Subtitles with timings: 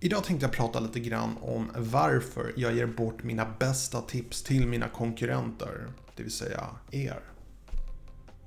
[0.00, 4.66] Idag tänkte jag prata lite grann om varför jag ger bort mina bästa tips till
[4.66, 5.86] mina konkurrenter,
[6.16, 7.20] det vill säga er.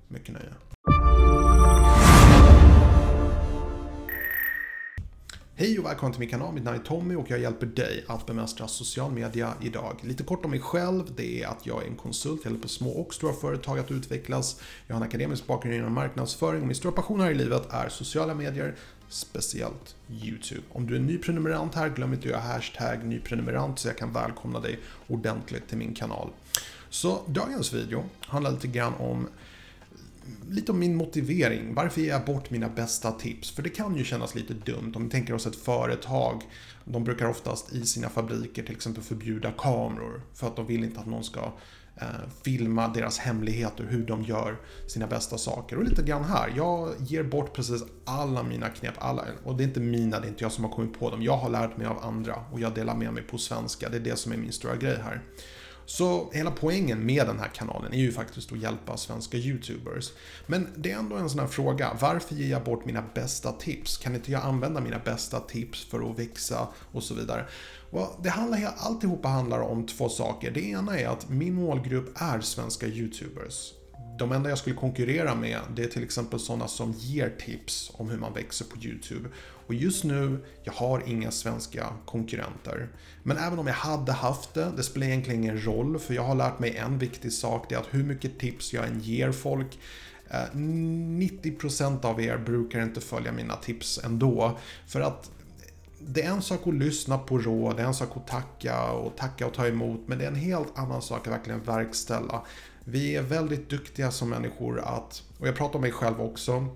[0.08, 0.54] Mycket nöje.
[5.56, 8.26] Hej och välkommen till min kanal, mitt namn är Tommy och jag hjälper dig att
[8.26, 10.00] bemästra social media idag.
[10.02, 12.90] Lite kort om mig själv, det är att jag är en konsult, jag hjälper små
[12.90, 14.62] och stora företag att utvecklas.
[14.88, 17.90] Jag har en akademisk bakgrund inom marknadsföring och min stora passion här i livet är
[17.90, 18.76] sociala medier,
[19.14, 20.62] speciellt YouTube.
[20.72, 24.14] Om du är ny prenumerant här, glöm inte att göra hashtag nyprenumerant så jag kan
[24.14, 26.30] välkomna dig ordentligt till min kanal.
[26.90, 29.28] Så dagens video handlar lite grann om
[30.50, 31.74] lite om min motivering.
[31.74, 33.52] Varför ger jag bort mina bästa tips?
[33.52, 36.42] För det kan ju kännas lite dumt om vi tänker oss ett företag.
[36.86, 41.00] De brukar oftast i sina fabriker till exempel förbjuda kameror för att de vill inte
[41.00, 41.52] att någon ska
[42.02, 42.08] Eh,
[42.44, 45.78] filma deras hemligheter, hur de gör sina bästa saker.
[45.78, 49.68] Och lite grann här, jag ger bort precis alla mina knep, alla, och det är
[49.68, 51.24] inte mina, det är inte jag som har kommit på dem.
[51.24, 54.02] Jag har lärt mig av andra och jag delar med mig på svenska, det är
[54.02, 55.22] det som är min stora grej här.
[55.86, 60.12] Så hela poängen med den här kanalen är ju faktiskt att hjälpa svenska YouTubers.
[60.48, 63.98] Men det är ändå en sån här fråga, varför ger jag bort mina bästa tips?
[63.98, 67.46] Kan inte jag använda mina bästa tips för att växa och så vidare?
[67.92, 70.52] Och det handlar, alltihopa handlar om två saker.
[70.52, 73.74] Det ena är att min målgrupp är svenska YouTubers.
[74.18, 78.10] De enda jag skulle konkurrera med det är till exempel sådana som ger tips om
[78.10, 79.30] hur man växer på YouTube.
[79.68, 82.90] Och just nu, jag har inga svenska konkurrenter.
[83.24, 86.36] Men även om jag hade haft det, det spelar egentligen ingen roll för jag har
[86.36, 89.80] lärt mig en viktig sak, det är att hur mycket tips jag än ger folk
[90.30, 94.58] eh, 90% av er brukar inte följa mina tips ändå.
[94.88, 95.32] För att
[96.08, 99.18] det är en sak att lyssna på råd, det är en sak att tacka och
[99.18, 102.42] tacka och ta emot, men det är en helt annan sak att verkligen verkställa.
[102.92, 106.68] Vi är väldigt duktiga som människor att, och jag pratar om mig själv också,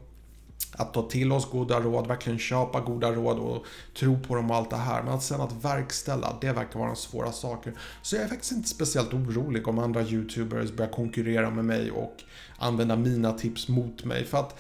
[0.72, 3.66] att ta till oss goda råd, verkligen köpa goda råd och
[4.00, 5.04] tro på dem och allt det här.
[5.04, 7.74] Men att sen att verkställa, det verkar vara svåra saker.
[8.02, 12.16] Så jag är faktiskt inte speciellt orolig om andra YouTubers börjar konkurrera med mig och
[12.58, 14.26] använda mina tips mot mig.
[14.26, 14.60] För att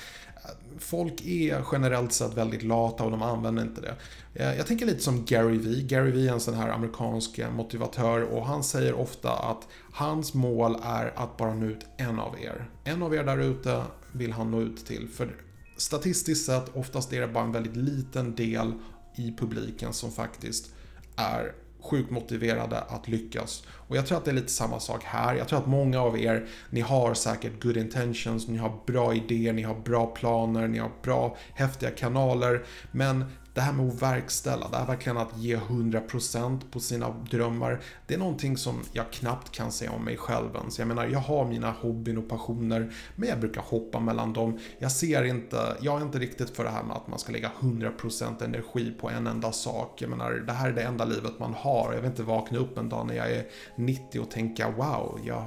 [0.80, 3.96] folk är generellt sett väldigt lata och de använder inte det.
[4.34, 5.82] Eh, jag tänker lite som Gary V.
[5.82, 10.34] Gary V är en sån här amerikansk eh, motivatör och han säger ofta att hans
[10.34, 12.70] mål är att bara nå ut en av er.
[12.84, 15.08] En av er där ute vill han nå ut till.
[15.08, 15.36] För
[15.78, 18.74] statistiskt sett, oftast är det bara en väldigt liten del
[19.16, 20.74] i publiken som faktiskt
[21.16, 21.54] är
[21.90, 23.64] sjukt motiverade att lyckas.
[23.88, 25.36] Och jag tror att det är lite samma sak här.
[25.36, 29.54] Jag tror att många av er, ni har säkert good intentions, ni har bra idéer,
[29.54, 32.64] ni har bra planer, ni har bra häftiga kanaler.
[32.92, 37.82] Men det här med att verkställa, det här verkligen att ge 100% på sina drömmar.
[38.08, 40.80] Det är någonting som jag knappt kan säga om mig själv ens.
[40.80, 44.60] Jag menar, jag har mina hobbyn och passioner, men jag brukar hoppa mellan dem.
[44.80, 47.52] Jag ser inte, jag är inte riktigt för det här med att man ska lägga
[47.60, 50.02] 100% energi på en enda sak.
[50.02, 51.94] Jag menar, det här är det enda livet man har.
[51.94, 53.46] Jag vill inte vakna upp en dag när jag är
[53.76, 55.46] 90 och tänka wow, jag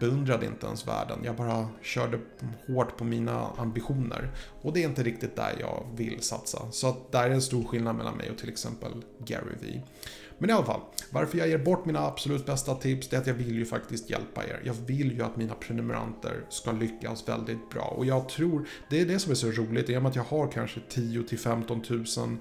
[0.00, 1.18] beundrade inte ens världen.
[1.24, 2.18] Jag bara körde
[2.66, 4.30] hårt på mina ambitioner.
[4.62, 6.58] Och det är inte riktigt där jag vill satsa.
[6.70, 9.82] Så att där är en stor skillnad mellan mig och till exempel Gary Vee.
[10.38, 13.26] Men i alla fall, varför jag ger bort mina absolut bästa tips, det är att
[13.26, 14.62] jag vill ju faktiskt hjälpa er.
[14.64, 17.84] Jag vill ju att mina prenumeranter ska lyckas väldigt bra.
[17.84, 20.22] Och jag tror, det är det som är så roligt, i och med att jag
[20.22, 22.38] har kanske 10 15 000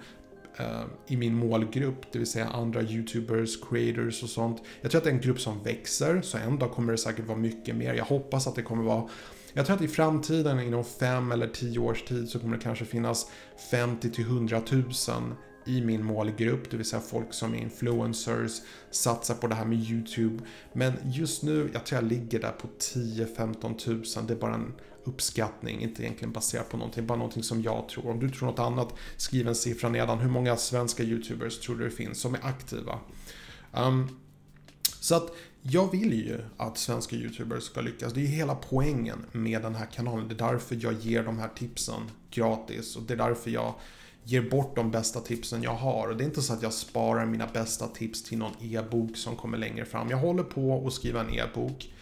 [0.61, 4.61] Eh, i min målgrupp, det vill säga andra YouTubers, creators och sånt.
[4.81, 7.27] Jag tror att det är en grupp som växer, så en dag kommer det säkert
[7.27, 7.94] vara mycket mer.
[7.94, 9.09] Jag hoppas att det kommer vara
[9.53, 12.85] jag tror att i framtiden, inom fem eller tio års tid, så kommer det kanske
[12.85, 13.31] finnas
[13.72, 14.83] 50 till 100 000
[15.66, 18.51] i min målgrupp, det vill säga folk som är influencers,
[18.91, 20.43] satsar på det här med YouTube.
[20.73, 24.28] Men just nu, jag tror jag ligger där på 10-15 000.
[24.28, 24.73] Det är bara en
[25.03, 28.09] uppskattning, inte egentligen baserat på någonting, bara någonting som jag tror.
[28.09, 30.19] Om du tror något annat, skriv en siffra nedan.
[30.19, 33.00] Hur många svenska YouTubers tror du det finns som är aktiva?
[33.72, 34.19] Um,
[35.00, 38.13] så att jag vill ju att svenska YouTubers ska lyckas.
[38.13, 40.28] Det är ju hela poängen med den här kanalen.
[40.28, 42.01] Det är därför jag ger de här tipsen
[42.31, 43.73] gratis och det är därför jag
[44.23, 46.08] ger bort de bästa tipsen jag har.
[46.08, 49.35] Och det är inte så att jag sparar mina bästa tips till någon e-bok som
[49.35, 50.09] kommer längre fram.
[50.09, 51.93] Jag håller på att skriva en e-bok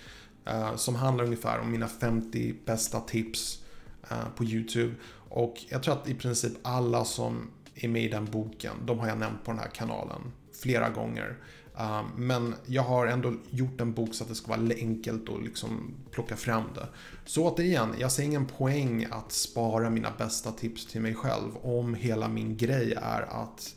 [0.50, 3.64] uh, som handlar ungefär om mina 50 bästa tips
[4.12, 4.96] uh, på YouTube.
[5.30, 9.08] Och jag tror att i princip alla som är med i den boken, de har
[9.08, 10.22] jag nämnt på den här kanalen
[10.62, 11.38] flera gånger.
[11.80, 15.44] Uh, men jag har ändå gjort en bok så att det ska vara enkelt att
[15.44, 16.88] liksom plocka fram det.
[17.26, 21.94] Så återigen, jag ser ingen poäng att spara mina bästa tips till mig själv om
[21.94, 23.76] hela min grej är att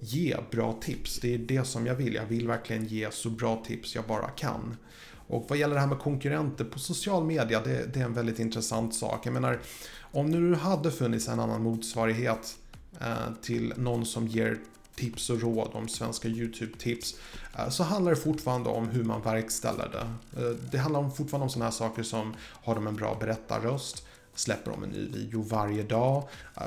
[0.00, 1.18] ge bra tips.
[1.20, 2.14] Det är det som jag vill.
[2.14, 4.76] Jag vill verkligen ge så bra tips jag bara kan.
[5.26, 8.38] Och vad gäller det här med konkurrenter på social media, det, det är en väldigt
[8.38, 9.26] intressant sak.
[9.26, 9.60] Jag menar,
[10.00, 12.56] om nu hade funnits en annan motsvarighet
[13.00, 14.58] eh, till någon som ger
[14.96, 17.14] tips och råd om svenska YouTube-tips
[17.58, 20.40] eh, så handlar det fortfarande om hur man verkställer det.
[20.40, 24.06] Eh, det handlar fortfarande om sådana här saker som har de en bra berättarröst?
[24.34, 26.22] Släpper de en ny video varje dag?
[26.56, 26.62] Eh,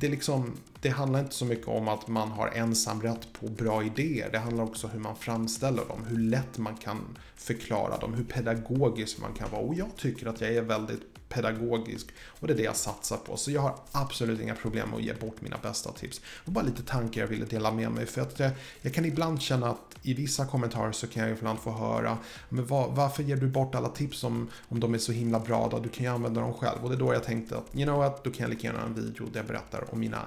[0.00, 3.84] det är liksom, det handlar inte så mycket om att man har ensamrätt på bra
[3.84, 4.28] idéer.
[4.32, 8.24] Det handlar också om hur man framställer dem, hur lätt man kan förklara dem, hur
[8.24, 9.62] pedagogisk man kan vara.
[9.62, 12.06] Och jag tycker att jag är väldigt pedagogisk
[12.40, 13.36] och det är det jag satsar på.
[13.36, 16.20] Så jag har absolut inga problem med att ge bort mina bästa tips.
[16.44, 19.42] Och bara lite tankar jag ville dela med mig för att jag, jag kan ibland
[19.42, 23.36] känna att i vissa kommentarer så kan jag ibland få höra men var, varför ger
[23.36, 25.78] du bort alla tips om, om de är så himla bra då?
[25.78, 26.82] Du kan ju använda dem själv.
[26.82, 28.78] Och det är då jag tänkte att you know what, då kan jag lika gärna
[28.78, 30.18] göra en video där jag berättar om mina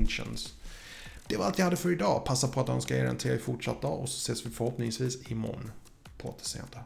[0.00, 0.54] intentions.
[1.26, 2.24] Det var allt jag hade för idag.
[2.24, 5.70] Passa på att önska er en trevlig fortsatt dag och så ses vi förhoppningsvis imorgon.
[6.18, 6.78] På återseende.